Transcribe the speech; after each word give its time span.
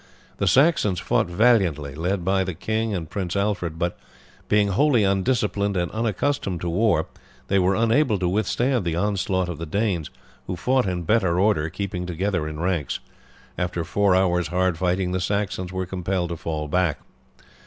The 0.37 0.47
Saxons 0.47 0.99
fought 0.99 1.27
valiantly, 1.27 1.93
led 1.93 2.25
by 2.25 2.43
the 2.43 2.55
king 2.55 2.91
and 2.95 3.07
Prince 3.07 3.35
Alfred; 3.35 3.77
but 3.77 3.99
being 4.49 4.69
wholly 4.69 5.03
undisciplined 5.03 5.77
and 5.77 5.91
unaccustomed 5.91 6.59
to 6.61 6.69
war 6.69 7.05
they 7.49 7.59
were 7.59 7.75
unable 7.75 8.17
to 8.17 8.27
withstand 8.27 8.83
the 8.83 8.95
onslaught 8.95 9.47
of 9.47 9.59
the 9.59 9.67
Danes, 9.67 10.09
who 10.47 10.55
fought 10.55 10.87
in 10.87 11.03
better 11.03 11.39
order, 11.39 11.69
keeping 11.69 12.07
together 12.07 12.47
in 12.47 12.59
ranks: 12.59 12.97
after 13.59 13.83
four 13.83 14.15
hours' 14.15 14.47
hard 14.47 14.75
fighting 14.75 15.11
the 15.11 15.19
Saxons 15.21 15.71
were 15.71 15.85
compelled 15.85 16.29
to 16.29 16.35
fall 16.37 16.67
back. 16.67 17.01